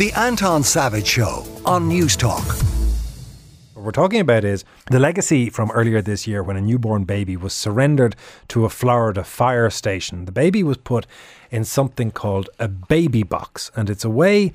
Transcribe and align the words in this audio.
The 0.00 0.12
Anton 0.12 0.62
Savage 0.62 1.06
Show 1.06 1.44
on 1.66 1.90
Newstalk. 1.90 2.64
What 3.74 3.84
we're 3.84 3.90
talking 3.90 4.20
about 4.20 4.44
is 4.44 4.64
the 4.90 4.98
legacy 4.98 5.50
from 5.50 5.70
earlier 5.72 6.00
this 6.00 6.26
year 6.26 6.42
when 6.42 6.56
a 6.56 6.62
newborn 6.62 7.04
baby 7.04 7.36
was 7.36 7.52
surrendered 7.52 8.16
to 8.48 8.64
a 8.64 8.70
Florida 8.70 9.22
fire 9.22 9.68
station. 9.68 10.24
The 10.24 10.32
baby 10.32 10.62
was 10.62 10.78
put 10.78 11.06
in 11.50 11.66
something 11.66 12.12
called 12.12 12.48
a 12.58 12.66
baby 12.66 13.22
box, 13.22 13.70
and 13.76 13.90
it's 13.90 14.02
a 14.02 14.08
way 14.08 14.54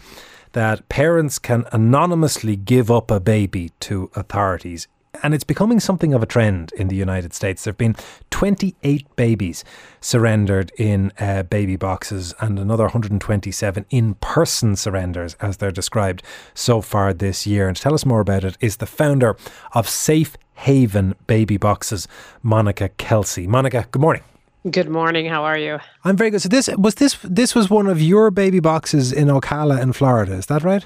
that 0.54 0.90
parents 0.90 1.38
can 1.38 1.66
anonymously 1.72 2.56
give 2.56 2.90
up 2.90 3.12
a 3.12 3.20
baby 3.20 3.70
to 3.82 4.10
authorities 4.16 4.88
and 5.24 5.34
it's 5.34 5.44
becoming 5.44 5.80
something 5.80 6.14
of 6.14 6.24
a 6.24 6.26
trend 6.26 6.72
in 6.74 6.88
the 6.88 6.96
United 6.96 7.34
States. 7.34 7.64
There 7.64 7.72
have 7.72 7.78
been 7.78 7.96
28 8.32 9.16
babies 9.16 9.64
surrendered 10.02 10.72
in 10.78 11.12
uh, 11.20 11.44
baby 11.44 11.76
boxes 11.76 12.34
and 12.40 12.60
another 12.60 12.86
127 12.86 13.86
in 13.90 14.16
person 14.16 14.76
surrenders, 14.76 15.36
as 15.42 15.58
they're 15.58 15.72
described 15.72 16.24
so 16.54 16.82
far 16.82 17.14
this 17.14 17.48
year. 17.48 17.68
And 17.68 17.76
to 17.76 17.82
tell 17.84 17.94
us 17.94 18.06
more 18.06 18.22
about 18.22 18.44
it 18.44 18.58
is 18.60 18.78
the 18.78 18.86
founder 18.86 19.36
of 19.74 19.88
Safe 19.90 20.38
Haven 20.56 21.16
Baby 21.28 21.58
Boxes, 21.58 22.08
Monica 22.42 22.90
Kelsey. 22.90 23.48
Monica, 23.48 23.88
good 23.92 24.02
morning. 24.02 24.24
Good 24.70 24.90
morning. 24.90 25.28
How 25.28 25.44
are 25.44 25.58
you? 25.58 25.80
I'm 26.04 26.18
very 26.18 26.32
good. 26.32 26.42
So 26.42 26.50
this 26.50 26.70
was 26.76 26.96
this 26.96 27.20
this 27.24 27.54
was 27.54 27.70
one 27.70 27.86
of 27.86 28.02
your 28.02 28.32
baby 28.32 28.60
boxes 28.60 29.12
in 29.14 29.28
Ocala 29.28 29.80
in 29.80 29.94
Florida. 29.94 30.34
Is 30.34 30.48
that 30.48 30.64
right? 30.64 30.84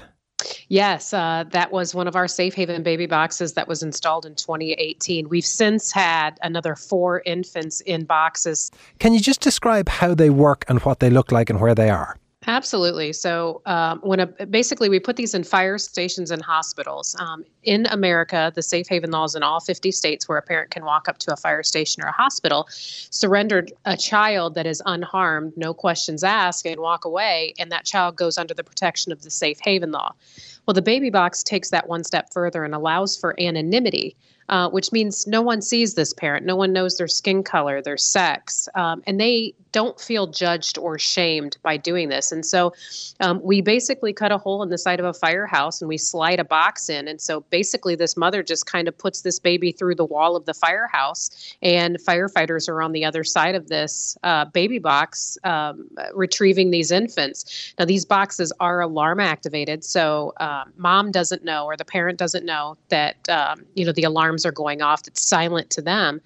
Yes, 0.68 1.12
uh, 1.12 1.44
that 1.50 1.72
was 1.72 1.94
one 1.94 2.06
of 2.06 2.16
our 2.16 2.28
Safe 2.28 2.54
Haven 2.54 2.82
baby 2.82 3.06
boxes 3.06 3.54
that 3.54 3.66
was 3.68 3.82
installed 3.82 4.24
in 4.24 4.34
2018. 4.34 5.28
We've 5.28 5.44
since 5.44 5.90
had 5.92 6.38
another 6.42 6.76
four 6.76 7.22
infants 7.26 7.80
in 7.82 8.04
boxes. 8.04 8.70
Can 8.98 9.12
you 9.14 9.20
just 9.20 9.40
describe 9.40 9.88
how 9.88 10.14
they 10.14 10.30
work 10.30 10.64
and 10.68 10.80
what 10.80 11.00
they 11.00 11.10
look 11.10 11.32
like 11.32 11.50
and 11.50 11.60
where 11.60 11.74
they 11.74 11.90
are? 11.90 12.19
Absolutely. 12.46 13.12
So, 13.12 13.60
um, 13.66 14.00
when 14.00 14.20
a, 14.20 14.26
basically 14.46 14.88
we 14.88 14.98
put 14.98 15.16
these 15.16 15.34
in 15.34 15.44
fire 15.44 15.76
stations 15.76 16.30
and 16.30 16.40
hospitals. 16.40 17.14
Um, 17.18 17.44
in 17.64 17.84
America, 17.86 18.50
the 18.54 18.62
safe 18.62 18.88
haven 18.88 19.10
laws 19.10 19.34
in 19.34 19.42
all 19.42 19.60
50 19.60 19.92
states 19.92 20.26
where 20.26 20.38
a 20.38 20.42
parent 20.42 20.70
can 20.70 20.86
walk 20.86 21.06
up 21.06 21.18
to 21.18 21.34
a 21.34 21.36
fire 21.36 21.62
station 21.62 22.02
or 22.02 22.06
a 22.06 22.12
hospital, 22.12 22.66
surrendered 22.70 23.72
a 23.84 23.94
child 23.94 24.54
that 24.54 24.66
is 24.66 24.82
unharmed, 24.86 25.52
no 25.56 25.74
questions 25.74 26.24
asked, 26.24 26.64
and 26.64 26.80
walk 26.80 27.04
away, 27.04 27.52
and 27.58 27.70
that 27.70 27.84
child 27.84 28.16
goes 28.16 28.38
under 28.38 28.54
the 28.54 28.64
protection 28.64 29.12
of 29.12 29.20
the 29.20 29.30
safe 29.30 29.58
haven 29.62 29.92
law. 29.92 30.14
Well, 30.66 30.74
the 30.74 30.82
baby 30.82 31.10
box 31.10 31.42
takes 31.42 31.68
that 31.70 31.88
one 31.88 32.04
step 32.04 32.32
further 32.32 32.64
and 32.64 32.74
allows 32.74 33.18
for 33.18 33.38
anonymity 33.38 34.16
uh, 34.50 34.68
which 34.68 34.90
means 34.90 35.26
no 35.28 35.40
one 35.40 35.62
sees 35.62 35.94
this 35.94 36.12
parent. 36.12 36.44
No 36.44 36.56
one 36.56 36.72
knows 36.72 36.98
their 36.98 37.08
skin 37.08 37.42
color, 37.44 37.80
their 37.80 37.96
sex, 37.96 38.68
um, 38.74 39.00
and 39.06 39.20
they 39.20 39.54
don't 39.72 40.00
feel 40.00 40.26
judged 40.26 40.76
or 40.76 40.98
shamed 40.98 41.56
by 41.62 41.76
doing 41.76 42.08
this. 42.08 42.32
And 42.32 42.44
so 42.44 42.72
um, 43.20 43.40
we 43.44 43.60
basically 43.60 44.12
cut 44.12 44.32
a 44.32 44.38
hole 44.38 44.64
in 44.64 44.68
the 44.68 44.78
side 44.78 44.98
of 44.98 45.06
a 45.06 45.14
firehouse 45.14 45.80
and 45.80 45.88
we 45.88 45.96
slide 45.96 46.40
a 46.40 46.44
box 46.44 46.88
in. 46.88 47.06
And 47.06 47.20
so 47.20 47.42
basically, 47.50 47.94
this 47.94 48.16
mother 48.16 48.42
just 48.42 48.66
kind 48.66 48.88
of 48.88 48.98
puts 48.98 49.20
this 49.20 49.38
baby 49.38 49.70
through 49.70 49.94
the 49.94 50.04
wall 50.04 50.34
of 50.34 50.46
the 50.46 50.54
firehouse, 50.54 51.54
and 51.62 51.96
firefighters 51.98 52.68
are 52.68 52.82
on 52.82 52.90
the 52.90 53.04
other 53.04 53.22
side 53.22 53.54
of 53.54 53.68
this 53.68 54.18
uh, 54.24 54.46
baby 54.46 54.80
box 54.80 55.38
um, 55.44 55.88
retrieving 56.12 56.72
these 56.72 56.90
infants. 56.90 57.72
Now, 57.78 57.84
these 57.84 58.04
boxes 58.04 58.52
are 58.58 58.80
alarm 58.80 59.20
activated, 59.20 59.84
so 59.84 60.32
um, 60.40 60.72
mom 60.76 61.12
doesn't 61.12 61.44
know 61.44 61.66
or 61.66 61.76
the 61.76 61.84
parent 61.84 62.18
doesn't 62.18 62.44
know 62.44 62.76
that 62.88 63.28
um, 63.28 63.64
you 63.74 63.84
know 63.84 63.92
the 63.92 64.02
alarms 64.02 64.39
alarms 64.40 64.46
are 64.46 64.52
going 64.52 64.82
off 64.82 65.02
that's 65.02 65.26
silent 65.26 65.70
to 65.70 65.82
them. 65.82 66.20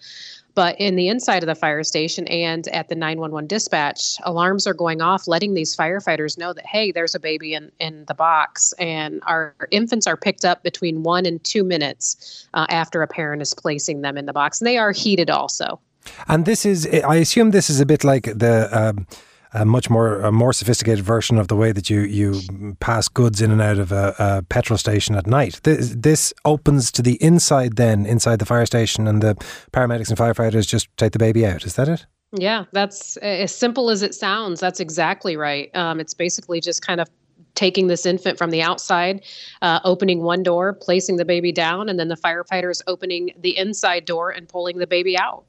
But 0.55 0.79
in 0.79 0.95
the 0.95 1.09
inside 1.09 1.43
of 1.43 1.49
the 1.49 1.57
fire 1.57 1.83
station 1.83 2.29
and 2.29 2.69
at 2.69 2.89
the 2.89 2.95
911 2.95 3.49
dispatch, 3.49 4.19
alarms 4.23 4.69
are 4.69 4.75
going 4.75 5.03
off, 5.03 5.27
letting 5.27 5.55
these 5.55 5.77
firefighters 5.77 6.39
know 6.39 6.53
that, 6.53 6.65
hey, 6.65 6.93
there's 6.93 7.17
a 7.17 7.19
baby 7.19 7.55
in, 7.55 7.73
in 7.81 8.05
the 8.07 8.15
box. 8.15 8.73
And 8.79 9.21
our 9.27 9.53
infants 9.73 10.07
are 10.07 10.17
picked 10.17 10.45
up 10.45 10.63
between 10.63 11.03
one 11.03 11.27
and 11.27 11.43
two 11.43 11.65
minutes 11.65 12.47
uh, 12.55 12.67
after 12.69 13.03
a 13.03 13.09
parent 13.09 13.43
is 13.43 13.53
placing 13.53 14.03
them 14.03 14.17
in 14.17 14.27
the 14.27 14.33
box. 14.33 14.61
And 14.61 14.69
they 14.69 14.79
are 14.79 14.93
heated 14.93 15.29
also. 15.29 15.81
And 16.29 16.45
this 16.45 16.65
is, 16.65 16.87
I 16.87 17.17
assume 17.17 17.51
this 17.51 17.69
is 17.69 17.81
a 17.81 17.87
bit 17.87 18.05
like 18.05 18.25
the. 18.25 18.69
Um 18.71 19.07
a 19.55 19.65
much 19.65 19.89
more 19.89 20.21
a 20.21 20.33
more 20.33 20.53
sophisticated 20.53 21.05
version 21.05 21.39
of 21.39 21.49
the 21.49 21.57
way 21.57 21.73
that 21.73 21.89
you 21.89 22.01
you 22.01 22.77
pass 22.81 23.09
goods 23.09 23.41
in 23.41 23.51
and 23.51 23.63
out 23.63 23.79
of 23.79 23.93
a, 23.93 24.15
a 24.19 24.43
petrol 24.43 24.77
station 24.77 25.15
at 25.15 25.27
night. 25.27 25.61
This, 25.63 25.95
this, 25.97 26.35
opens 26.45 26.91
to 26.93 27.03
the 27.03 27.23
inside, 27.23 27.77
then 27.77 28.05
inside 28.07 28.39
the 28.39 28.47
fire 28.47 28.67
station, 28.67 29.07
and 29.07 29.23
the 29.23 29.35
paramedics 29.73 30.09
and 30.09 30.19
firefighters 30.19 30.67
just 30.67 30.89
take 30.97 31.13
the 31.13 31.19
baby 31.19 31.47
out. 31.47 31.65
Is 31.65 31.77
that 31.77 31.89
it? 31.89 32.07
Yeah, 32.33 32.65
that's 32.73 33.17
as 33.19 33.55
simple 33.55 33.91
as 33.91 34.03
it 34.03 34.15
sounds. 34.15 34.61
That's 34.61 34.81
exactly 34.81 35.37
right. 35.37 35.75
Um, 35.77 36.01
it's 36.01 36.15
basically 36.15 36.61
just 36.61 36.85
kind 36.85 37.01
of 37.01 37.09
taking 37.55 37.87
this 37.87 38.05
infant 38.05 38.37
from 38.37 38.51
the 38.51 38.63
outside, 38.63 39.23
uh, 39.63 39.79
opening 39.85 40.23
one 40.23 40.43
door, 40.43 40.73
placing 40.73 41.17
the 41.17 41.25
baby 41.25 41.53
down, 41.53 41.89
and 41.89 41.99
then 41.99 42.09
the 42.09 42.17
firefighters 42.17 42.83
opening 42.89 43.31
the 43.39 43.57
inside 43.57 44.05
door 44.05 44.31
and 44.31 44.49
pulling 44.49 44.79
the 44.79 44.87
baby 44.87 45.17
out. 45.17 45.45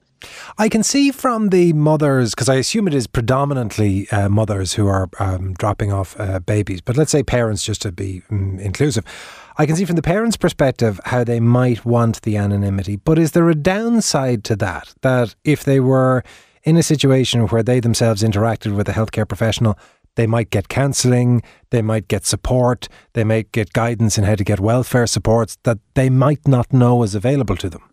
I 0.58 0.70
can 0.70 0.84
see 0.84 1.12
from 1.12 1.50
the 1.50 1.74
mothers, 1.74 2.34
because 2.34 2.50
I 2.50 2.56
assume 2.56 2.88
it 2.88 2.94
is 2.94 3.08
predominantly 3.08 4.10
uh, 4.10 4.30
mothers 4.30 4.74
who 4.74 4.88
are 4.88 5.10
um, 5.20 5.54
dropping 5.54 5.92
off 5.92 6.20
uh, 6.20 6.40
babies, 6.40 6.82
but 6.82 6.98
let's 6.98 7.12
say 7.12 7.24
parents 7.24 7.64
just 7.64 7.82
to 7.84 7.92
be 7.92 8.22
um, 8.30 8.60
inclusive. 8.60 9.06
I 9.58 9.66
can 9.66 9.76
see 9.76 9.86
from 9.86 9.96
the 9.96 10.02
parents' 10.02 10.38
perspective 10.38 11.00
how 11.06 11.24
they 11.24 11.40
might 11.40 11.86
want 11.86 12.22
the 12.24 12.38
anonymity, 12.38 12.98
but 12.98 13.18
is 13.18 13.32
there 13.32 13.50
a 13.50 13.56
downside 13.56 14.44
to 14.46 14.56
that? 14.58 14.94
That 15.02 15.36
if 15.44 15.64
they 15.64 15.80
were 15.80 16.24
in 16.64 16.78
a 16.78 16.84
situation 16.84 17.48
where 17.48 17.64
they 17.64 17.80
themselves 17.80 18.24
interacted 18.24 18.76
with 18.76 18.90
a 18.90 18.94
healthcare 18.94 19.28
professional, 19.28 19.78
they 20.16 20.28
might 20.28 20.50
get 20.50 20.68
counselling, 20.68 21.42
they 21.70 21.82
might 21.82 22.08
get 22.08 22.26
support, 22.26 22.88
they 23.14 23.24
might 23.24 23.52
get 23.52 23.74
guidance 23.74 24.18
in 24.18 24.24
how 24.24 24.36
to 24.36 24.44
get 24.44 24.60
welfare 24.60 25.08
supports 25.08 25.58
that 25.64 25.78
they 25.94 26.10
might 26.10 26.48
not 26.48 26.72
know 26.74 27.04
is 27.04 27.16
available 27.16 27.58
to 27.58 27.70
them. 27.70 27.84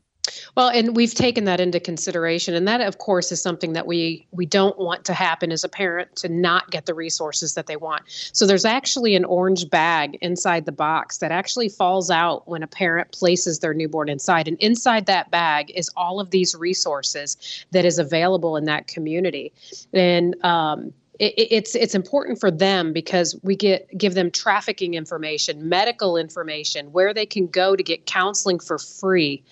Well, 0.56 0.68
and 0.68 0.94
we've 0.94 1.14
taken 1.14 1.44
that 1.44 1.60
into 1.60 1.80
consideration, 1.80 2.54
and 2.54 2.68
that, 2.68 2.80
of 2.80 2.98
course, 2.98 3.32
is 3.32 3.42
something 3.42 3.72
that 3.72 3.86
we 3.86 4.26
we 4.30 4.46
don't 4.46 4.78
want 4.78 5.04
to 5.06 5.14
happen 5.14 5.50
as 5.50 5.64
a 5.64 5.68
parent 5.68 6.14
to 6.16 6.28
not 6.28 6.70
get 6.70 6.86
the 6.86 6.94
resources 6.94 7.54
that 7.54 7.66
they 7.66 7.76
want. 7.76 8.02
So 8.32 8.46
there's 8.46 8.64
actually 8.64 9.16
an 9.16 9.24
orange 9.24 9.68
bag 9.68 10.18
inside 10.20 10.64
the 10.64 10.72
box 10.72 11.18
that 11.18 11.32
actually 11.32 11.68
falls 11.68 12.10
out 12.10 12.46
when 12.46 12.62
a 12.62 12.68
parent 12.68 13.10
places 13.10 13.58
their 13.58 13.74
newborn 13.74 14.08
inside, 14.08 14.46
and 14.46 14.56
inside 14.58 15.06
that 15.06 15.30
bag 15.30 15.72
is 15.74 15.90
all 15.96 16.20
of 16.20 16.30
these 16.30 16.54
resources 16.54 17.36
that 17.72 17.84
is 17.84 17.98
available 17.98 18.56
in 18.56 18.64
that 18.66 18.86
community, 18.86 19.52
and 19.92 20.36
um, 20.44 20.92
it's 21.22 21.76
it's 21.76 21.94
important 21.94 22.40
for 22.40 22.50
them 22.50 22.92
because 22.92 23.38
we 23.44 23.54
get 23.54 23.86
give 23.96 24.14
them 24.14 24.30
trafficking 24.30 24.94
information, 24.94 25.68
medical 25.68 26.16
information, 26.16 26.90
where 26.90 27.14
they 27.14 27.26
can 27.26 27.46
go 27.46 27.76
to 27.76 27.82
get 27.82 28.06
counseling 28.06 28.58
for 28.58 28.76
free 28.76 29.44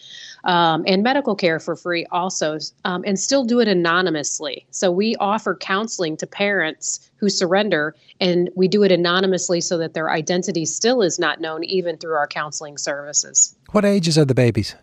um, 0.42 0.82
and 0.88 1.04
medical 1.04 1.36
care 1.36 1.60
for 1.60 1.76
free 1.76 2.06
also, 2.10 2.58
um, 2.84 3.04
and 3.06 3.20
still 3.20 3.44
do 3.44 3.60
it 3.60 3.68
anonymously. 3.68 4.66
So 4.70 4.90
we 4.90 5.14
offer 5.16 5.54
counseling 5.54 6.16
to 6.16 6.26
parents 6.26 7.08
who 7.16 7.28
surrender, 7.28 7.94
and 8.20 8.50
we 8.56 8.66
do 8.66 8.82
it 8.82 8.90
anonymously 8.90 9.60
so 9.60 9.78
that 9.78 9.94
their 9.94 10.10
identity 10.10 10.64
still 10.64 11.02
is 11.02 11.20
not 11.20 11.40
known, 11.40 11.62
even 11.62 11.98
through 11.98 12.14
our 12.14 12.26
counseling 12.26 12.78
services. 12.78 13.54
What 13.70 13.84
ages 13.84 14.18
are 14.18 14.24
the 14.24 14.34
babies? 14.34 14.74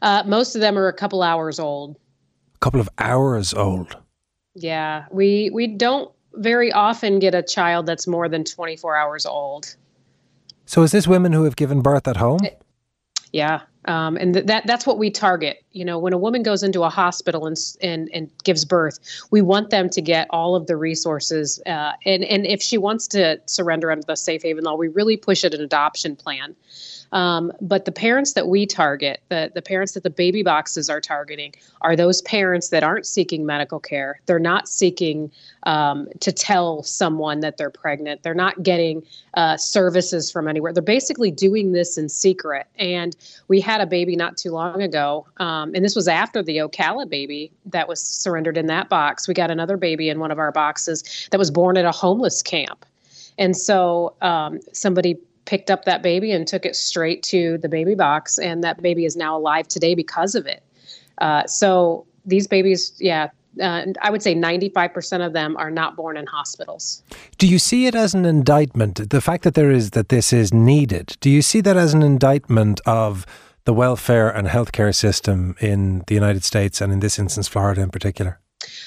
Uh, 0.00 0.22
most 0.24 0.54
of 0.54 0.62
them 0.62 0.78
are 0.78 0.88
a 0.88 0.94
couple 0.94 1.22
hours 1.22 1.60
old. 1.60 1.96
A 2.54 2.58
couple 2.58 2.80
of 2.80 2.88
hours 2.96 3.52
old. 3.52 3.96
Yeah, 4.54 5.06
we 5.10 5.50
we 5.52 5.66
don't 5.66 6.10
very 6.34 6.72
often 6.72 7.18
get 7.18 7.34
a 7.34 7.42
child 7.42 7.86
that's 7.86 8.06
more 8.06 8.28
than 8.28 8.44
24 8.44 8.96
hours 8.96 9.26
old. 9.26 9.76
So 10.66 10.82
is 10.82 10.92
this 10.92 11.08
women 11.08 11.32
who 11.32 11.44
have 11.44 11.56
given 11.56 11.82
birth 11.82 12.06
at 12.06 12.16
home? 12.16 12.40
It, 12.44 12.62
yeah, 13.32 13.62
um, 13.86 14.16
and 14.16 14.34
th- 14.34 14.46
that 14.46 14.66
that's 14.66 14.86
what 14.86 14.98
we 14.98 15.10
target. 15.10 15.64
You 15.72 15.84
know, 15.84 15.98
when 15.98 16.12
a 16.12 16.18
woman 16.18 16.42
goes 16.42 16.62
into 16.62 16.82
a 16.82 16.90
hospital 16.90 17.46
and 17.46 17.56
and 17.80 18.10
and 18.12 18.30
gives 18.44 18.64
birth, 18.64 18.98
we 19.30 19.40
want 19.40 19.70
them 19.70 19.88
to 19.90 20.02
get 20.02 20.26
all 20.30 20.54
of 20.54 20.66
the 20.66 20.76
resources. 20.76 21.60
Uh, 21.66 21.92
and 22.04 22.24
and 22.24 22.46
if 22.46 22.62
she 22.62 22.78
wants 22.78 23.06
to 23.08 23.40
surrender 23.46 23.90
under 23.90 24.04
the 24.04 24.16
safe 24.16 24.42
haven 24.42 24.64
law, 24.64 24.74
we 24.74 24.88
really 24.88 25.16
push 25.16 25.44
it 25.44 25.54
an 25.54 25.60
adoption 25.60 26.16
plan. 26.16 26.54
Um, 27.12 27.52
but 27.60 27.84
the 27.84 27.92
parents 27.92 28.34
that 28.34 28.46
we 28.46 28.66
target, 28.66 29.20
the, 29.28 29.50
the 29.54 29.62
parents 29.62 29.92
that 29.92 30.02
the 30.02 30.10
baby 30.10 30.42
boxes 30.42 30.88
are 30.88 31.00
targeting, 31.00 31.54
are 31.80 31.96
those 31.96 32.22
parents 32.22 32.68
that 32.68 32.82
aren't 32.82 33.06
seeking 33.06 33.44
medical 33.44 33.80
care. 33.80 34.20
They're 34.26 34.38
not 34.38 34.68
seeking 34.68 35.30
um, 35.64 36.08
to 36.20 36.32
tell 36.32 36.82
someone 36.82 37.40
that 37.40 37.56
they're 37.56 37.70
pregnant. 37.70 38.22
They're 38.22 38.34
not 38.34 38.62
getting 38.62 39.02
uh, 39.34 39.56
services 39.56 40.30
from 40.30 40.46
anywhere. 40.46 40.72
They're 40.72 40.82
basically 40.82 41.30
doing 41.30 41.72
this 41.72 41.98
in 41.98 42.08
secret. 42.08 42.66
And 42.78 43.16
we 43.48 43.60
had 43.70 43.80
a 43.80 43.86
baby 43.86 44.16
not 44.16 44.36
too 44.36 44.50
long 44.50 44.82
ago, 44.82 45.26
um, 45.36 45.72
and 45.76 45.84
this 45.84 45.94
was 45.94 46.08
after 46.08 46.42
the 46.42 46.56
Ocala 46.56 47.08
baby 47.08 47.52
that 47.66 47.86
was 47.86 48.00
surrendered 48.00 48.56
in 48.56 48.66
that 48.66 48.88
box. 48.88 49.28
We 49.28 49.34
got 49.34 49.48
another 49.48 49.76
baby 49.76 50.08
in 50.08 50.18
one 50.18 50.32
of 50.32 50.40
our 50.40 50.50
boxes 50.50 51.28
that 51.30 51.38
was 51.38 51.52
born 51.52 51.76
at 51.76 51.84
a 51.84 51.92
homeless 51.92 52.42
camp. 52.42 52.84
And 53.38 53.56
so 53.56 54.14
um, 54.22 54.58
somebody 54.72 55.18
picked 55.44 55.70
up 55.70 55.84
that 55.84 56.02
baby 56.02 56.32
and 56.32 56.48
took 56.48 56.66
it 56.66 56.74
straight 56.74 57.22
to 57.24 57.58
the 57.58 57.68
baby 57.68 57.94
box, 57.94 58.38
and 58.38 58.64
that 58.64 58.82
baby 58.82 59.04
is 59.04 59.14
now 59.16 59.36
alive 59.36 59.68
today 59.68 59.94
because 59.94 60.34
of 60.34 60.46
it. 60.46 60.64
Uh, 61.18 61.46
so 61.46 62.04
these 62.26 62.48
babies, 62.48 62.92
yeah, 62.98 63.30
uh, 63.62 63.86
I 64.02 64.10
would 64.10 64.22
say 64.22 64.34
95% 64.34 65.24
of 65.24 65.32
them 65.32 65.56
are 65.56 65.70
not 65.70 65.94
born 65.94 66.16
in 66.16 66.26
hospitals. 66.26 67.04
Do 67.38 67.46
you 67.46 67.60
see 67.60 67.86
it 67.86 67.94
as 67.94 68.14
an 68.14 68.24
indictment? 68.24 69.10
The 69.10 69.20
fact 69.20 69.44
that 69.44 69.54
there 69.54 69.70
is 69.70 69.90
that 69.90 70.08
this 70.08 70.32
is 70.32 70.52
needed. 70.52 71.16
Do 71.20 71.30
you 71.30 71.42
see 71.42 71.60
that 71.60 71.76
as 71.76 71.94
an 71.94 72.02
indictment 72.02 72.80
of 72.84 73.26
the 73.70 73.74
welfare 73.74 74.28
and 74.28 74.48
healthcare 74.48 74.92
system 74.92 75.54
in 75.60 76.02
the 76.08 76.14
United 76.16 76.42
States 76.42 76.80
and 76.80 76.92
in 76.92 76.98
this 76.98 77.20
instance, 77.20 77.46
Florida 77.46 77.80
in 77.80 77.88
particular? 77.88 78.40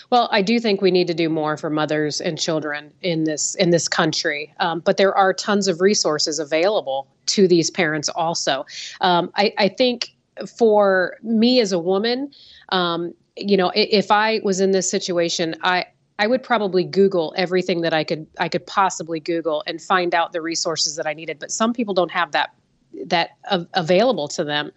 Well, 0.09 0.27
I 0.29 0.41
do 0.41 0.59
think 0.59 0.81
we 0.81 0.91
need 0.91 1.07
to 1.07 1.13
do 1.13 1.29
more 1.29 1.55
for 1.55 1.69
mothers 1.69 2.19
and 2.19 2.37
children 2.37 2.91
in 3.01 3.23
this 3.23 3.55
in 3.55 3.69
this 3.69 3.87
country, 3.87 4.53
um, 4.59 4.81
but 4.81 4.97
there 4.97 5.15
are 5.15 5.33
tons 5.33 5.69
of 5.69 5.79
resources 5.79 6.37
available 6.37 7.07
to 7.27 7.47
these 7.47 7.71
parents. 7.71 8.09
Also, 8.09 8.65
um, 8.99 9.31
I, 9.37 9.53
I, 9.57 9.69
think 9.69 10.09
for 10.57 11.15
me 11.23 11.61
as 11.61 11.71
a 11.71 11.79
woman, 11.79 12.33
um, 12.67 13.13
you 13.37 13.55
know, 13.55 13.71
if 13.73 14.11
I 14.11 14.41
was 14.43 14.59
in 14.59 14.71
this 14.71 14.91
situation, 14.91 15.55
I 15.63 15.85
I 16.19 16.27
would 16.27 16.43
probably 16.43 16.83
Google 16.83 17.33
everything 17.37 17.81
that 17.81 17.93
I 17.93 18.03
could 18.03 18.27
I 18.37 18.49
could 18.49 18.67
possibly 18.67 19.21
Google 19.21 19.63
and 19.65 19.81
find 19.81 20.13
out 20.13 20.33
the 20.33 20.41
resources 20.41 20.97
that 20.97 21.07
I 21.07 21.13
needed. 21.13 21.39
But 21.39 21.51
some 21.51 21.71
people 21.71 21.93
don't 21.93 22.11
have 22.11 22.33
that 22.33 22.53
that 23.05 23.31
available 23.73 24.27
to 24.29 24.43
them. 24.43 24.71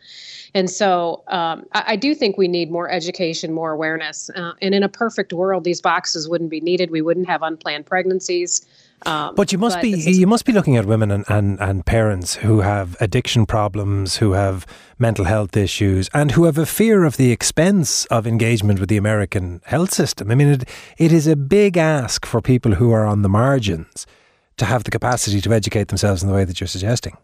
And 0.55 0.71
so 0.71 1.23
um, 1.29 1.67
I, 1.73 1.85
I, 1.89 1.97
do 1.97 2.15
think 2.15 2.39
we 2.39 2.49
need 2.49 2.71
more 2.71 2.91
education, 2.91 3.53
more 3.53 3.73
awareness. 3.73 4.31
Uh, 4.31 4.53
and 4.63 4.75
in 4.75 4.83
a 4.83 4.89
perfect 4.89 5.33
world, 5.33 5.65
these 5.65 5.83
boxes 5.83 6.29
wouldn't 6.29 6.51
be 6.51 6.61
needed. 6.61 6.91
We 6.91 7.03
wouldn't 7.03 7.29
have 7.29 7.43
unplanned 7.43 7.87
pregnancies. 7.87 8.67
Um, 9.05 9.35
but 9.35 9.53
you 9.53 9.59
must 9.59 9.77
but 9.77 9.83
be 9.83 9.91
you 9.91 10.27
must 10.27 10.47
be 10.47 10.53
looking 10.53 10.77
at 10.77 10.87
women 10.87 11.11
and, 11.11 11.25
and, 11.29 11.61
and 11.61 11.85
parents 11.85 12.37
who 12.37 12.61
have 12.61 12.97
addiction 12.99 13.45
problems, 13.45 14.17
who 14.17 14.33
have 14.33 14.67
mental 14.99 15.27
health 15.27 15.55
issues, 15.55 16.09
and 16.15 16.31
who 16.31 16.45
have 16.45 16.57
a 16.57 16.65
fear 16.65 17.05
of 17.05 17.19
the 17.19 17.31
expense 17.31 18.07
of 18.07 18.27
engagement 18.27 18.81
with 18.81 18.89
the 18.89 18.97
American 18.97 19.61
health 19.67 19.93
system. 19.93 20.31
I 20.31 20.35
mean, 20.35 20.49
it, 20.49 20.69
it 20.97 21.12
is 21.12 21.27
a 21.27 21.37
big 21.37 21.77
ask 21.77 22.25
for 22.25 22.41
people 22.41 22.77
who 22.77 22.91
are 22.93 23.05
on 23.05 23.21
the 23.21 23.29
margins 23.29 24.07
to 24.57 24.65
have 24.65 24.85
the 24.85 24.91
capacity 24.91 25.43
to 25.43 25.53
educate 25.53 25.89
themselves 25.89 26.23
in 26.23 26.29
the 26.31 26.35
way 26.35 26.47
that 26.47 26.59
you're 26.59 26.67
suggesting. 26.67 27.19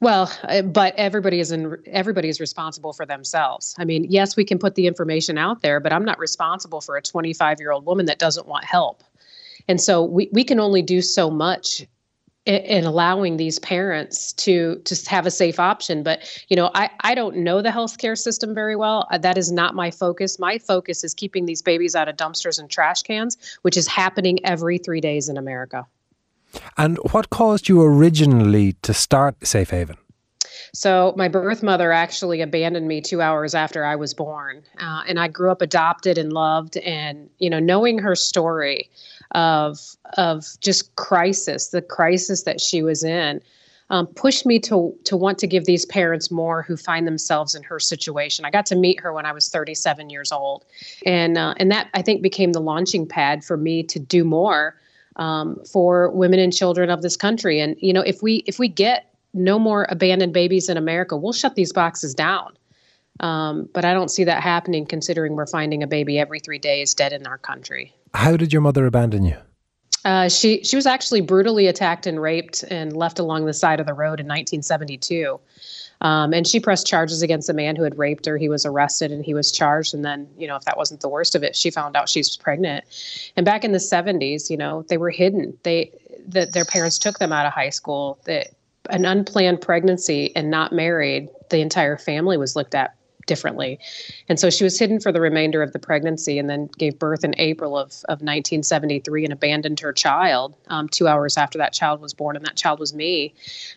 Well, 0.00 0.30
uh, 0.42 0.62
but 0.62 0.94
everybody 0.96 1.40
is 1.40 1.52
in, 1.52 1.76
everybody 1.86 2.28
is 2.28 2.40
responsible 2.40 2.92
for 2.92 3.06
themselves. 3.06 3.74
I 3.78 3.84
mean, 3.84 4.06
yes, 4.08 4.36
we 4.36 4.44
can 4.44 4.58
put 4.58 4.74
the 4.74 4.86
information 4.86 5.38
out 5.38 5.62
there, 5.62 5.80
but 5.80 5.92
I'm 5.92 6.04
not 6.04 6.18
responsible 6.18 6.80
for 6.80 6.96
a 6.96 7.02
25 7.02 7.60
year 7.60 7.70
old 7.70 7.86
woman 7.86 8.06
that 8.06 8.18
doesn't 8.18 8.46
want 8.46 8.64
help. 8.64 9.02
And 9.68 9.80
so 9.80 10.02
we, 10.04 10.28
we 10.32 10.44
can 10.44 10.60
only 10.60 10.82
do 10.82 11.00
so 11.00 11.30
much 11.30 11.86
in, 12.44 12.56
in, 12.56 12.84
allowing 12.84 13.38
these 13.38 13.58
parents 13.58 14.34
to 14.34 14.76
to 14.84 15.08
have 15.08 15.24
a 15.24 15.30
safe 15.30 15.58
option. 15.58 16.02
But 16.02 16.44
you 16.48 16.56
know, 16.56 16.70
I 16.74 16.90
I 17.00 17.14
don't 17.14 17.36
know 17.36 17.62
the 17.62 17.70
healthcare 17.70 18.18
system 18.18 18.54
very 18.54 18.76
well. 18.76 19.06
Uh, 19.10 19.18
that 19.18 19.38
is 19.38 19.50
not 19.50 19.74
my 19.74 19.90
focus. 19.90 20.38
My 20.38 20.58
focus 20.58 21.04
is 21.04 21.14
keeping 21.14 21.46
these 21.46 21.62
babies 21.62 21.94
out 21.94 22.08
of 22.08 22.16
dumpsters 22.16 22.58
and 22.58 22.68
trash 22.68 23.02
cans, 23.02 23.38
which 23.62 23.76
is 23.76 23.86
happening 23.86 24.44
every 24.44 24.76
three 24.76 25.00
days 25.00 25.30
in 25.30 25.38
America. 25.38 25.86
And 26.76 26.98
what 27.12 27.30
caused 27.30 27.68
you 27.68 27.82
originally 27.82 28.74
to 28.82 28.94
start 28.94 29.46
Safe 29.46 29.70
Haven? 29.70 29.96
So, 30.72 31.14
my 31.16 31.28
birth 31.28 31.62
mother 31.62 31.92
actually 31.92 32.40
abandoned 32.40 32.88
me 32.88 33.00
two 33.00 33.20
hours 33.20 33.54
after 33.54 33.84
I 33.84 33.94
was 33.94 34.12
born. 34.12 34.64
Uh, 34.80 35.02
and 35.06 35.20
I 35.20 35.28
grew 35.28 35.52
up 35.52 35.62
adopted 35.62 36.18
and 36.18 36.32
loved. 36.32 36.76
And, 36.78 37.30
you 37.38 37.48
know, 37.48 37.60
knowing 37.60 37.98
her 37.98 38.16
story 38.16 38.90
of, 39.32 39.78
of 40.18 40.44
just 40.60 40.94
crisis, 40.96 41.68
the 41.68 41.80
crisis 41.80 42.42
that 42.42 42.60
she 42.60 42.82
was 42.82 43.04
in, 43.04 43.40
um, 43.90 44.08
pushed 44.08 44.46
me 44.46 44.58
to, 44.60 44.92
to 45.04 45.16
want 45.16 45.38
to 45.38 45.46
give 45.46 45.66
these 45.66 45.86
parents 45.86 46.30
more 46.30 46.62
who 46.62 46.76
find 46.76 47.06
themselves 47.06 47.54
in 47.54 47.62
her 47.62 47.78
situation. 47.78 48.44
I 48.44 48.50
got 48.50 48.66
to 48.66 48.74
meet 48.74 48.98
her 49.00 49.12
when 49.12 49.26
I 49.26 49.32
was 49.32 49.48
37 49.48 50.10
years 50.10 50.32
old. 50.32 50.64
And, 51.06 51.38
uh, 51.38 51.54
and 51.58 51.70
that, 51.70 51.88
I 51.94 52.02
think, 52.02 52.20
became 52.20 52.52
the 52.52 52.60
launching 52.60 53.06
pad 53.06 53.44
for 53.44 53.56
me 53.56 53.84
to 53.84 54.00
do 54.00 54.24
more 54.24 54.74
um, 55.16 55.60
for 55.70 56.10
women 56.10 56.38
and 56.38 56.52
children 56.52 56.90
of 56.90 57.02
this 57.02 57.16
country. 57.16 57.60
And 57.60 57.76
you 57.78 57.92
know, 57.92 58.02
if 58.02 58.22
we 58.22 58.36
if 58.46 58.58
we 58.58 58.68
get 58.68 59.14
no 59.32 59.58
more 59.58 59.86
abandoned 59.88 60.32
babies 60.32 60.68
in 60.68 60.76
America, 60.76 61.16
we'll 61.16 61.32
shut 61.32 61.54
these 61.54 61.72
boxes 61.72 62.14
down. 62.14 62.56
Um, 63.20 63.68
but 63.72 63.84
I 63.84 63.94
don't 63.94 64.10
see 64.10 64.24
that 64.24 64.42
happening, 64.42 64.86
considering 64.86 65.34
we're 65.34 65.46
finding 65.46 65.82
a 65.82 65.86
baby 65.86 66.18
every 66.18 66.40
three 66.40 66.58
days 66.58 66.94
dead 66.94 67.12
in 67.12 67.26
our 67.26 67.38
country. 67.38 67.92
How 68.12 68.36
did 68.36 68.52
your 68.52 68.62
mother 68.62 68.86
abandon 68.86 69.24
you? 69.24 69.36
Uh, 70.04 70.28
she 70.28 70.62
she 70.64 70.76
was 70.76 70.86
actually 70.86 71.20
brutally 71.20 71.66
attacked 71.66 72.06
and 72.06 72.20
raped 72.20 72.62
and 72.64 72.94
left 72.94 73.18
along 73.18 73.46
the 73.46 73.54
side 73.54 73.80
of 73.80 73.86
the 73.86 73.94
road 73.94 74.20
in 74.20 74.26
1972. 74.26 75.40
Um, 76.00 76.34
and 76.34 76.46
she 76.46 76.60
pressed 76.60 76.86
charges 76.86 77.22
against 77.22 77.46
the 77.46 77.54
man 77.54 77.76
who 77.76 77.82
had 77.82 77.96
raped 77.96 78.26
her. 78.26 78.36
He 78.36 78.48
was 78.48 78.66
arrested 78.66 79.10
and 79.10 79.24
he 79.24 79.32
was 79.32 79.50
charged. 79.50 79.94
And 79.94 80.04
then, 80.04 80.28
you 80.36 80.46
know, 80.46 80.56
if 80.56 80.64
that 80.64 80.76
wasn't 80.76 81.00
the 81.00 81.08
worst 81.08 81.34
of 81.34 81.42
it, 81.42 81.56
she 81.56 81.70
found 81.70 81.96
out 81.96 82.10
she 82.10 82.20
was 82.20 82.36
pregnant. 82.36 82.84
And 83.36 83.46
back 83.46 83.64
in 83.64 83.72
the 83.72 83.78
70s, 83.78 84.50
you 84.50 84.56
know, 84.56 84.84
they 84.88 84.98
were 84.98 85.10
hidden. 85.10 85.56
They 85.62 85.92
that 86.28 86.52
their 86.52 86.64
parents 86.64 86.98
took 86.98 87.18
them 87.18 87.32
out 87.32 87.46
of 87.46 87.52
high 87.52 87.70
school. 87.70 88.18
That 88.24 88.48
an 88.90 89.06
unplanned 89.06 89.62
pregnancy 89.62 90.34
and 90.36 90.50
not 90.50 90.72
married, 90.72 91.30
the 91.48 91.60
entire 91.60 91.96
family 91.96 92.36
was 92.36 92.54
looked 92.54 92.74
at 92.74 92.94
differently. 93.26 93.78
And 94.28 94.38
so 94.38 94.50
she 94.50 94.64
was 94.64 94.78
hidden 94.78 95.00
for 95.00 95.12
the 95.12 95.20
remainder 95.20 95.62
of 95.62 95.72
the 95.72 95.78
pregnancy 95.78 96.38
and 96.38 96.48
then 96.48 96.68
gave 96.78 96.98
birth 96.98 97.24
in 97.24 97.34
April 97.38 97.76
of, 97.76 97.92
of 98.08 98.20
1973 98.20 99.24
and 99.24 99.32
abandoned 99.32 99.80
her 99.80 99.92
child 99.92 100.56
um, 100.68 100.88
two 100.88 101.08
hours 101.08 101.36
after 101.36 101.58
that 101.58 101.72
child 101.72 102.00
was 102.00 102.14
born. 102.14 102.36
And 102.36 102.44
that 102.44 102.56
child 102.56 102.80
was 102.80 102.94
me. 102.94 103.34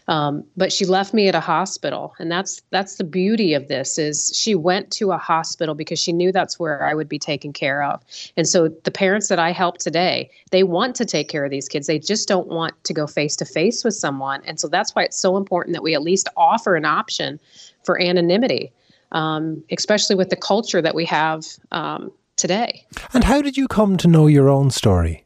Um, 0.07 0.43
but 0.55 0.71
she 0.71 0.85
left 0.85 1.13
me 1.13 1.27
at 1.27 1.35
a 1.35 1.39
hospital. 1.39 2.13
And 2.19 2.31
that's, 2.31 2.61
that's 2.69 2.95
the 2.95 3.03
beauty 3.03 3.53
of 3.53 3.67
this 3.67 3.97
is 3.97 4.31
she 4.35 4.55
went 4.55 4.91
to 4.91 5.11
a 5.11 5.17
hospital 5.17 5.75
because 5.75 5.99
she 5.99 6.13
knew 6.13 6.31
that's 6.31 6.59
where 6.59 6.83
I 6.83 6.93
would 6.93 7.09
be 7.09 7.19
taken 7.19 7.53
care 7.53 7.83
of. 7.83 8.03
And 8.35 8.47
so 8.47 8.67
the 8.67 8.91
parents 8.91 9.27
that 9.29 9.39
I 9.39 9.51
help 9.51 9.77
today, 9.77 10.29
they 10.51 10.63
want 10.63 10.95
to 10.95 11.05
take 11.05 11.29
care 11.29 11.45
of 11.45 11.51
these 11.51 11.67
kids. 11.67 11.87
They 11.87 11.99
just 11.99 12.27
don't 12.27 12.47
want 12.47 12.81
to 12.83 12.93
go 12.93 13.07
face 13.07 13.35
to 13.37 13.45
face 13.45 13.83
with 13.83 13.95
someone. 13.95 14.41
And 14.45 14.59
so 14.59 14.67
that's 14.67 14.93
why 14.95 15.03
it's 15.03 15.17
so 15.17 15.37
important 15.37 15.73
that 15.73 15.83
we 15.83 15.95
at 15.95 16.01
least 16.01 16.29
offer 16.35 16.75
an 16.75 16.85
option 16.85 17.39
for 17.83 18.01
anonymity 18.01 18.71
um, 19.11 19.63
especially 19.71 20.15
with 20.15 20.29
the 20.29 20.35
culture 20.35 20.81
that 20.81 20.95
we 20.95 21.05
have 21.05 21.45
um, 21.71 22.11
today. 22.35 22.85
And 23.13 23.23
how 23.23 23.41
did 23.41 23.57
you 23.57 23.67
come 23.67 23.97
to 23.97 24.07
know 24.07 24.27
your 24.27 24.49
own 24.49 24.69
story? 24.71 25.25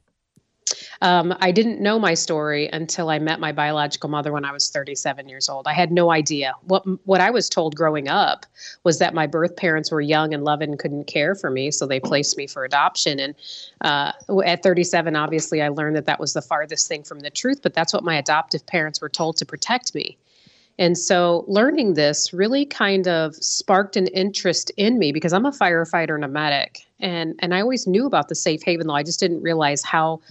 Um, 1.02 1.36
I 1.40 1.52
didn't 1.52 1.82
know 1.82 1.98
my 1.98 2.14
story 2.14 2.70
until 2.72 3.10
I 3.10 3.18
met 3.18 3.40
my 3.40 3.52
biological 3.52 4.08
mother 4.08 4.32
when 4.32 4.46
I 4.46 4.52
was 4.52 4.70
37 4.70 5.28
years 5.28 5.50
old. 5.50 5.68
I 5.68 5.74
had 5.74 5.92
no 5.92 6.12
idea. 6.12 6.54
What 6.64 6.86
what 7.08 7.22
I 7.22 7.32
was 7.32 7.50
told 7.50 7.76
growing 7.76 8.08
up 8.08 8.46
was 8.84 9.00
that 9.00 9.14
my 9.14 9.26
birth 9.26 9.56
parents 9.56 9.92
were 9.92 10.02
young 10.02 10.34
and 10.34 10.44
loving 10.44 10.70
and 10.70 10.80
couldn't 10.80 11.06
care 11.06 11.34
for 11.34 11.50
me, 11.50 11.72
so 11.72 11.88
they 11.88 12.00
placed 12.00 12.38
me 12.38 12.46
for 12.46 12.64
adoption. 12.64 13.20
And 13.20 13.36
uh, 13.82 14.12
at 14.46 14.62
37, 14.62 15.16
obviously, 15.16 15.62
I 15.62 15.70
learned 15.70 15.96
that 15.96 16.06
that 16.06 16.20
was 16.20 16.34
the 16.34 16.42
farthest 16.42 16.88
thing 16.88 17.04
from 17.04 17.22
the 17.22 17.32
truth. 17.32 17.62
But 17.64 17.74
that's 17.74 17.94
what 17.94 18.04
my 18.04 18.16
adoptive 18.16 18.66
parents 18.66 19.02
were 19.02 19.10
told 19.10 19.38
to 19.38 19.46
protect 19.46 19.96
me. 19.96 20.18
And 20.82 20.98
so 20.98 21.46
learning 21.48 21.94
this 21.94 22.34
really 22.34 22.66
kind 22.66 23.08
of 23.08 23.36
sparked 23.36 23.96
an 23.96 24.08
interest 24.08 24.72
in 24.78 24.98
me 24.98 25.12
because 25.12 25.32
I'm 25.32 25.46
a 25.46 25.52
firefighter 25.52 26.16
and 26.16 26.26
a 26.26 26.28
medic. 26.28 26.88
And 27.00 27.36
and 27.38 27.54
I 27.54 27.62
always 27.62 27.86
knew 27.86 28.08
about 28.08 28.30
the 28.30 28.36
safe 28.36 28.64
haven 28.64 28.88
law. 28.88 28.96
I 28.96 29.04
just 29.04 29.20
didn't 29.20 29.44
realize 29.44 29.84
how 29.84 30.22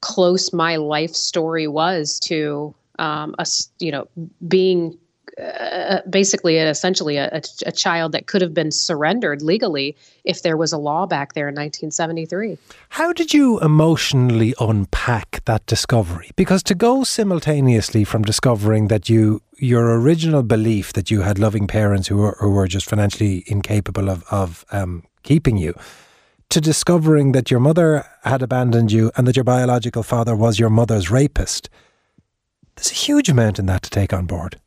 close 0.00 0.52
my 0.52 0.74
life 0.74 1.14
story 1.14 1.68
was 1.68 2.18
to 2.24 2.74
um, 2.98 3.36
us, 3.38 3.70
you 3.78 3.92
know, 3.92 4.08
being 4.48 4.98
uh, 5.40 6.00
basically 6.08 6.56
essentially 6.56 7.16
a, 7.16 7.42
a, 7.66 7.72
child 7.72 8.12
that 8.12 8.26
could 8.26 8.42
have 8.42 8.52
been 8.52 8.70
surrendered 8.70 9.42
legally 9.42 9.96
if 10.24 10.42
there 10.42 10.56
was 10.56 10.72
a 10.72 10.78
law 10.78 11.06
back 11.06 11.32
there 11.32 11.48
in 11.48 11.54
1973. 11.54 12.58
How 12.90 13.12
did 13.12 13.32
you 13.32 13.58
emotionally 13.60 14.54
unpack 14.60 15.42
that 15.46 15.64
discovery? 15.66 16.30
Because 16.36 16.62
to 16.64 16.74
go 16.74 17.04
simultaneously 17.04 18.04
from 18.04 18.22
discovering 18.22 18.88
that 18.88 19.08
you 19.08 19.42
your 19.56 19.98
original 19.98 20.42
belief 20.42 20.92
that 20.94 21.10
you 21.10 21.20
had 21.20 21.38
loving 21.38 21.66
parents 21.66 22.08
who 22.08 22.16
were, 22.16 22.36
who 22.40 22.50
were 22.50 22.66
just 22.66 22.88
financially 22.88 23.44
incapable 23.46 24.08
of, 24.08 24.24
of 24.30 24.64
um, 24.72 25.02
keeping 25.22 25.58
you 25.58 25.74
to 26.48 26.60
discovering 26.60 27.32
that 27.32 27.50
your 27.50 27.60
mother 27.60 28.04
had 28.24 28.42
abandoned 28.42 28.90
you 28.90 29.12
and 29.16 29.26
that 29.26 29.36
your 29.36 29.44
biological 29.44 30.02
father 30.02 30.34
was 30.34 30.58
your 30.58 30.70
mother's 30.70 31.10
rapist. 31.10 31.70
There's 32.74 32.90
a 32.90 32.94
huge 32.94 33.28
amount 33.28 33.58
in 33.58 33.66
that 33.66 33.82
to 33.82 33.90
take 33.90 34.12
on 34.12 34.26
board. 34.26 34.60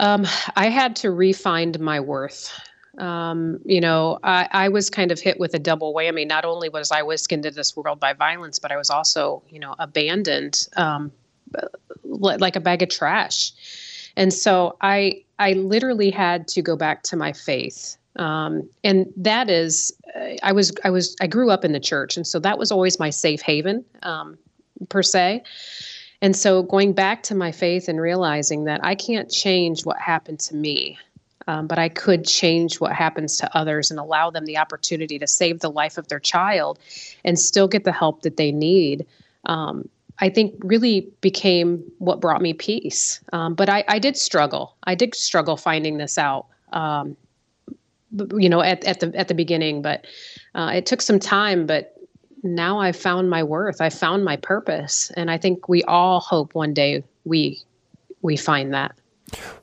Um, 0.00 0.26
I 0.56 0.70
had 0.70 0.96
to 0.96 1.08
refind 1.08 1.78
my 1.78 2.00
worth. 2.00 2.58
Um, 2.96 3.60
you 3.66 3.82
know, 3.82 4.18
I, 4.24 4.48
I, 4.50 4.68
was 4.68 4.88
kind 4.88 5.12
of 5.12 5.20
hit 5.20 5.38
with 5.38 5.52
a 5.52 5.58
double 5.58 5.94
whammy. 5.94 6.26
Not 6.26 6.44
only 6.44 6.70
was 6.70 6.90
I 6.90 7.02
whisked 7.02 7.32
into 7.32 7.50
this 7.50 7.76
world 7.76 8.00
by 8.00 8.14
violence, 8.14 8.58
but 8.58 8.72
I 8.72 8.76
was 8.76 8.88
also, 8.88 9.42
you 9.48 9.60
know, 9.60 9.74
abandoned 9.78 10.66
um, 10.76 11.12
like 12.02 12.56
a 12.56 12.60
bag 12.60 12.82
of 12.82 12.88
trash. 12.88 13.52
And 14.16 14.32
so 14.32 14.76
I, 14.80 15.22
I 15.38 15.52
literally 15.52 16.10
had 16.10 16.48
to 16.48 16.62
go 16.62 16.76
back 16.76 17.02
to 17.04 17.16
my 17.16 17.32
faith. 17.32 17.96
Um, 18.16 18.68
and 18.82 19.06
that 19.16 19.50
is, 19.50 19.92
uh, 20.16 20.36
I 20.42 20.52
was, 20.52 20.72
I 20.82 20.90
was, 20.90 21.14
I 21.20 21.26
grew 21.26 21.50
up 21.50 21.64
in 21.64 21.72
the 21.72 21.80
church, 21.80 22.16
and 22.16 22.26
so 22.26 22.38
that 22.40 22.58
was 22.58 22.72
always 22.72 22.98
my 22.98 23.10
safe 23.10 23.40
haven, 23.42 23.84
um, 24.02 24.36
per 24.88 25.02
se. 25.02 25.42
And 26.22 26.36
so 26.36 26.62
going 26.62 26.92
back 26.92 27.22
to 27.24 27.34
my 27.34 27.50
faith 27.52 27.88
and 27.88 28.00
realizing 28.00 28.64
that 28.64 28.84
I 28.84 28.94
can't 28.94 29.30
change 29.30 29.84
what 29.86 29.98
happened 29.98 30.40
to 30.40 30.54
me. 30.54 30.98
um, 31.46 31.66
but 31.66 31.78
I 31.78 31.88
could 31.88 32.26
change 32.26 32.80
what 32.80 32.92
happens 32.92 33.38
to 33.38 33.56
others 33.56 33.90
and 33.90 33.98
allow 33.98 34.30
them 34.30 34.44
the 34.44 34.58
opportunity 34.58 35.18
to 35.18 35.26
save 35.26 35.60
the 35.60 35.70
life 35.70 35.98
of 35.98 36.06
their 36.08 36.20
child 36.20 36.78
and 37.24 37.38
still 37.38 37.66
get 37.66 37.84
the 37.84 37.92
help 37.92 38.22
that 38.22 38.36
they 38.36 38.52
need. 38.52 39.06
Um, 39.46 39.88
I 40.18 40.28
think 40.28 40.54
really 40.60 41.08
became 41.22 41.82
what 41.98 42.20
brought 42.20 42.42
me 42.42 42.52
peace. 42.52 43.20
Um, 43.32 43.54
but 43.54 43.68
I, 43.68 43.84
I, 43.88 43.98
did 43.98 44.16
struggle. 44.16 44.76
I 44.84 44.94
did 44.94 45.14
struggle 45.14 45.56
finding 45.56 45.96
this 45.96 46.18
out. 46.18 46.46
Um, 46.72 47.16
you 48.36 48.48
know, 48.48 48.60
at, 48.60 48.84
at 48.84 49.00
the 49.00 49.12
at 49.14 49.28
the 49.28 49.34
beginning, 49.34 49.82
but 49.82 50.04
uh, 50.54 50.72
it 50.74 50.84
took 50.84 51.00
some 51.00 51.18
time. 51.20 51.64
But 51.66 51.96
now 52.42 52.78
I 52.78 52.92
found 52.92 53.30
my 53.30 53.42
worth. 53.42 53.80
I 53.80 53.90
found 53.90 54.24
my 54.24 54.36
purpose, 54.36 55.10
and 55.16 55.30
I 55.30 55.38
think 55.38 55.68
we 55.68 55.82
all 55.84 56.20
hope 56.20 56.54
one 56.54 56.74
day 56.74 57.04
we 57.24 57.60
we 58.22 58.36
find 58.36 58.72
that. 58.74 58.94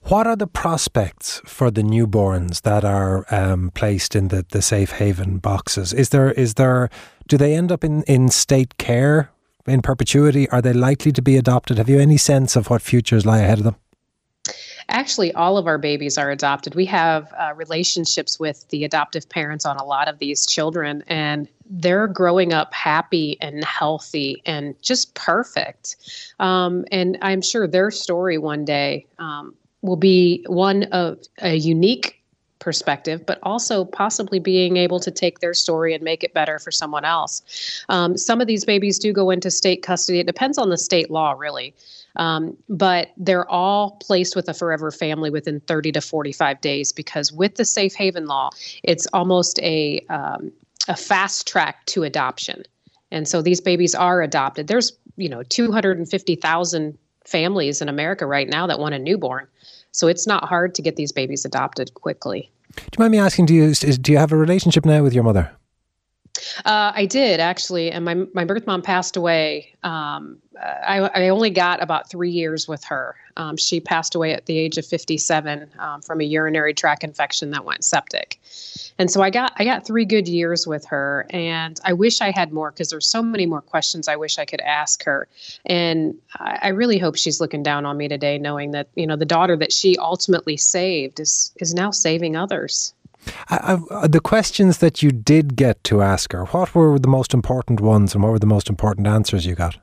What 0.03 0.27
are 0.27 0.35
the 0.35 0.47
prospects 0.47 1.41
for 1.45 1.69
the 1.69 1.81
newborns 1.81 2.61
that 2.61 2.85
are 2.85 3.25
um, 3.33 3.71
placed 3.71 4.15
in 4.15 4.29
the, 4.29 4.45
the 4.49 4.61
safe 4.61 4.91
haven 4.91 5.39
boxes? 5.39 5.93
Is 5.93 6.09
there 6.09 6.31
is 6.31 6.53
there 6.53 6.89
do 7.27 7.37
they 7.37 7.53
end 7.53 7.71
up 7.71 7.83
in, 7.83 8.03
in 8.03 8.29
state 8.29 8.77
care 8.77 9.29
in 9.67 9.81
perpetuity? 9.81 10.49
Are 10.49 10.61
they 10.61 10.73
likely 10.73 11.11
to 11.11 11.21
be 11.21 11.35
adopted? 11.35 11.77
Have 11.77 11.89
you 11.89 11.99
any 11.99 12.17
sense 12.17 12.55
of 12.55 12.69
what 12.69 12.81
futures 12.81 13.25
lie 13.25 13.39
ahead 13.39 13.59
of 13.59 13.65
them? 13.65 13.75
Actually, 14.89 15.33
all 15.33 15.57
of 15.57 15.67
our 15.67 15.77
babies 15.77 16.17
are 16.17 16.31
adopted. 16.31 16.73
We 16.73 16.85
have 16.85 17.33
uh, 17.37 17.53
relationships 17.55 18.39
with 18.39 18.67
the 18.69 18.85
adoptive 18.85 19.27
parents 19.27 19.65
on 19.65 19.75
a 19.77 19.83
lot 19.83 20.07
of 20.07 20.19
these 20.19 20.45
children, 20.45 21.03
and 21.07 21.47
they're 21.69 22.07
growing 22.07 22.53
up 22.53 22.73
happy 22.73 23.37
and 23.41 23.63
healthy 23.65 24.41
and 24.45 24.81
just 24.81 25.13
perfect. 25.13 25.97
Um, 26.39 26.85
and 26.91 27.17
I'm 27.21 27.41
sure 27.41 27.67
their 27.67 27.91
story 27.91 28.37
one 28.37 28.63
day 28.63 29.05
um, 29.19 29.55
will 29.81 29.97
be 29.97 30.45
one 30.47 30.83
of 30.85 31.19
a 31.39 31.55
unique 31.55 32.21
perspective, 32.59 33.25
but 33.25 33.39
also 33.43 33.85
possibly 33.85 34.39
being 34.39 34.77
able 34.77 34.99
to 34.99 35.11
take 35.11 35.39
their 35.39 35.53
story 35.53 35.93
and 35.93 36.03
make 36.03 36.23
it 36.23 36.33
better 36.33 36.59
for 36.59 36.71
someone 36.71 37.05
else. 37.05 37.41
Um, 37.89 38.17
some 38.17 38.41
of 38.41 38.47
these 38.47 38.65
babies 38.65 38.99
do 38.99 39.13
go 39.13 39.29
into 39.29 39.51
state 39.51 39.83
custody. 39.83 40.19
It 40.19 40.27
depends 40.27 40.57
on 40.57 40.69
the 40.69 40.77
state 40.77 41.11
law, 41.11 41.33
really. 41.33 41.73
Um, 42.17 42.57
but 42.67 43.09
they're 43.17 43.49
all 43.49 43.91
placed 44.01 44.35
with 44.35 44.49
a 44.49 44.53
forever 44.53 44.91
family 44.91 45.29
within 45.29 45.59
30 45.61 45.93
to 45.93 46.01
45 46.01 46.59
days 46.61 46.91
because 46.91 47.31
with 47.31 47.55
the 47.55 47.65
safe 47.65 47.93
haven 47.93 48.25
law, 48.25 48.49
it's 48.83 49.07
almost 49.13 49.59
a, 49.59 49.99
um, 50.09 50.51
a 50.87 50.95
fast 50.95 51.47
track 51.47 51.85
to 51.87 52.03
adoption. 52.03 52.63
And 53.11 53.27
so 53.27 53.41
these 53.41 53.61
babies 53.61 53.95
are 53.95 54.21
adopted. 54.21 54.67
There's, 54.67 54.91
you 55.15 55.29
know, 55.29 55.43
250,000 55.43 56.97
families 57.25 57.81
in 57.81 57.89
America 57.89 58.25
right 58.25 58.49
now 58.49 58.67
that 58.67 58.79
want 58.79 58.95
a 58.95 58.99
newborn. 58.99 59.47
So 59.91 60.07
it's 60.07 60.27
not 60.27 60.45
hard 60.45 60.75
to 60.75 60.81
get 60.81 60.95
these 60.95 61.11
babies 61.11 61.45
adopted 61.45 61.93
quickly. 61.93 62.51
Do 62.75 62.83
you 62.83 62.99
mind 62.99 63.11
me 63.11 63.19
asking? 63.19 63.45
Do 63.45 63.53
you 63.53 63.73
do 63.73 64.11
you 64.11 64.17
have 64.17 64.31
a 64.31 64.37
relationship 64.37 64.85
now 64.85 65.01
with 65.01 65.13
your 65.13 65.23
mother? 65.23 65.51
Uh, 66.65 66.91
I 66.95 67.05
did 67.05 67.39
actually, 67.39 67.91
and 67.91 68.05
my 68.05 68.15
my 68.33 68.45
birth 68.45 68.67
mom 68.67 68.81
passed 68.81 69.17
away. 69.17 69.73
Um, 69.83 70.37
I, 70.59 70.99
I 70.99 71.29
only 71.29 71.49
got 71.49 71.83
about 71.83 72.09
three 72.09 72.31
years 72.31 72.67
with 72.67 72.83
her. 72.85 73.15
Um, 73.35 73.57
she 73.57 73.79
passed 73.79 74.15
away 74.15 74.33
at 74.33 74.47
the 74.47 74.57
age 74.57 74.79
of 74.79 74.85
57 74.85 75.69
um, 75.77 76.01
from 76.01 76.19
a 76.19 76.23
urinary 76.23 76.73
tract 76.73 77.03
infection 77.03 77.51
that 77.51 77.63
went 77.63 77.83
septic 77.83 78.39
and 78.99 79.11
so 79.11 79.21
I 79.21 79.29
got 79.29 79.53
I 79.57 79.63
got 79.63 79.85
three 79.85 80.05
good 80.05 80.27
years 80.27 80.65
with 80.65 80.85
her, 80.85 81.27
and 81.29 81.79
I 81.83 81.93
wish 81.93 82.21
I 82.21 82.31
had 82.31 82.51
more 82.51 82.71
because 82.71 82.89
there's 82.89 83.07
so 83.07 83.21
many 83.21 83.45
more 83.45 83.61
questions 83.61 84.07
I 84.07 84.15
wish 84.15 84.39
I 84.39 84.45
could 84.45 84.61
ask 84.61 85.03
her, 85.03 85.27
and 85.65 86.15
I, 86.35 86.59
I 86.63 86.67
really 86.69 86.97
hope 86.97 87.15
she's 87.15 87.39
looking 87.39 87.63
down 87.63 87.85
on 87.85 87.97
me 87.97 88.07
today, 88.07 88.37
knowing 88.37 88.71
that 88.71 88.87
you 88.95 89.05
know 89.05 89.15
the 89.15 89.25
daughter 89.25 89.55
that 89.57 89.71
she 89.71 89.97
ultimately 89.97 90.57
saved 90.57 91.19
is 91.19 91.51
is 91.57 91.73
now 91.73 91.91
saving 91.91 92.35
others. 92.35 92.93
I, 93.49 93.77
I, 93.91 94.07
the 94.07 94.19
questions 94.19 94.79
that 94.79 95.01
you 95.03 95.11
did 95.11 95.55
get 95.55 95.83
to 95.85 96.01
ask 96.01 96.31
her, 96.33 96.45
what 96.45 96.73
were 96.75 96.99
the 96.99 97.07
most 97.07 97.33
important 97.33 97.81
ones, 97.81 98.13
and 98.13 98.23
what 98.23 98.31
were 98.31 98.39
the 98.39 98.45
most 98.45 98.69
important 98.69 99.07
answers 99.07 99.45
you 99.45 99.55
got? 99.55 99.77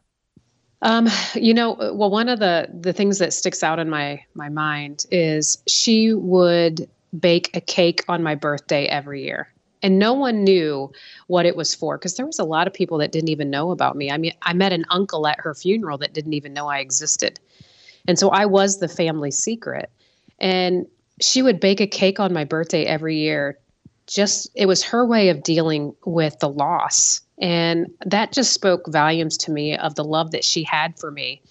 Um, 0.83 1.09
you 1.35 1.55
know, 1.55 1.73
well, 1.95 2.11
one 2.11 2.29
of 2.29 2.41
the 2.41 2.69
the 2.73 2.93
things 2.93 3.19
that 3.19 3.33
sticks 3.33 3.63
out 3.63 3.79
in 3.79 3.89
my 3.89 4.23
my 4.35 4.49
mind 4.51 5.07
is 5.11 5.59
she 5.67 6.13
would 6.13 6.89
bake 7.19 7.51
a 7.57 7.61
cake 7.61 8.05
on 8.09 8.23
my 8.23 8.35
birthday 8.35 8.87
every 8.87 9.25
year. 9.25 9.49
And 9.83 9.99
no 9.99 10.15
one 10.15 10.45
knew 10.45 10.91
what 11.27 11.45
it 11.45 11.57
was 11.57 11.75
for 11.75 11.99
because 11.99 12.17
there 12.17 12.25
was 12.25 12.39
a 12.39 12.45
lot 12.45 12.67
of 12.67 12.73
people 12.73 12.99
that 12.99 13.13
didn't 13.13 13.29
even 13.29 13.51
know 13.51 13.71
about 13.71 13.97
me. 13.97 14.11
I 14.11 14.17
mean, 14.17 14.33
I 14.43 14.55
met 14.55 14.73
an 14.73 14.87
uncle 14.89 15.27
at 15.27 15.39
her 15.41 15.55
funeral 15.55 15.99
that 15.99 16.15
didn't 16.15 16.33
even 16.33 16.55
know 16.55 16.69
I 16.69 16.79
existed. 16.79 17.39
And 18.09 18.19
so 18.19 18.31
I 18.31 18.47
was 18.47 18.79
the 18.79 18.89
family 18.89 19.31
secret. 19.31 19.91
And 20.39 20.87
she 21.21 21.43
would 21.43 21.61
bake 21.61 21.81
a 21.81 21.87
cake 21.87 22.21
on 22.21 22.33
my 22.33 22.45
birthday 22.45 22.85
every 22.85 23.17
year. 23.17 23.59
Just, 24.07 24.51
it 24.55 24.67
was 24.67 24.83
her 24.83 25.07
way 25.07 25.31
of 25.31 25.43
dealing 25.43 25.95
with 26.05 26.39
the 26.41 26.49
loss. 26.49 27.21
And 27.39 27.87
that 28.05 28.33
just 28.33 28.53
spoke 28.53 28.87
volumes 28.89 29.37
to 29.39 29.51
me 29.51 29.77
of 29.77 29.95
the 29.95 30.05
love 30.05 30.33
that 30.33 30.45
she 30.45 30.63
had 30.63 30.99
for 30.99 31.11
me. 31.11 31.43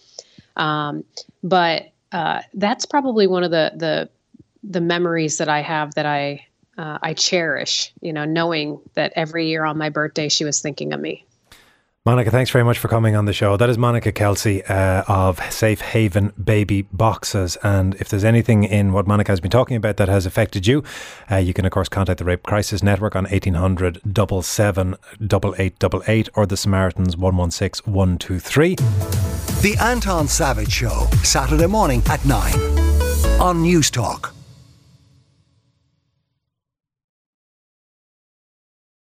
Um, 0.55 1.03
but 1.43 1.91
uh, 2.11 2.41
that's 2.53 2.85
probably 2.85 3.27
one 3.27 3.43
of 3.43 3.51
the, 3.51 3.71
the 3.75 4.09
the 4.63 4.81
memories 4.81 5.37
that 5.37 5.49
I 5.49 5.61
have 5.61 5.93
that 5.95 6.05
I 6.05 6.45
uh, 6.77 6.97
I 7.01 7.13
cherish. 7.13 7.91
You 8.01 8.13
know, 8.13 8.25
knowing 8.25 8.79
that 8.95 9.13
every 9.15 9.47
year 9.47 9.65
on 9.65 9.77
my 9.77 9.89
birthday 9.89 10.29
she 10.29 10.45
was 10.45 10.61
thinking 10.61 10.93
of 10.93 10.99
me. 10.99 11.25
Monica, 12.05 12.29
thanks 12.29 12.51
very 12.51 12.65
much 12.65 12.79
for 12.79 12.89
coming 12.89 13.15
on 13.15 13.23
the 13.23 13.31
show. 13.31 13.55
That 13.55 13.69
is 13.69 13.77
Monica 13.77 14.11
Kelsey 14.11 14.61
uh, 14.65 15.03
of 15.07 15.39
Safe 15.53 15.79
Haven 15.79 16.33
Baby 16.43 16.81
Boxes. 16.81 17.55
And 17.63 17.95
if 17.95 18.09
there's 18.09 18.25
anything 18.25 18.65
in 18.65 18.91
what 18.91 19.07
Monica 19.07 19.31
has 19.31 19.39
been 19.39 19.49
talking 19.49 19.77
about 19.77 19.95
that 19.95 20.09
has 20.09 20.25
affected 20.25 20.67
you, 20.67 20.83
uh, 21.31 21.37
you 21.37 21.53
can, 21.53 21.63
of 21.63 21.71
course, 21.71 21.87
contact 21.87 22.19
the 22.19 22.25
Rape 22.25 22.43
Crisis 22.43 22.83
Network 22.83 23.15
on 23.15 23.23
1800 23.23 24.01
8888 24.05 26.29
or 26.35 26.45
the 26.45 26.57
Samaritans 26.57 27.15
116 27.15 27.93
123. 27.93 28.75
The 28.75 29.77
Anton 29.79 30.27
Savage 30.27 30.73
Show, 30.73 31.07
Saturday 31.23 31.67
morning 31.67 32.03
at 32.09 32.25
9 32.25 32.53
on 33.39 33.63
Newstalk. 33.63 34.33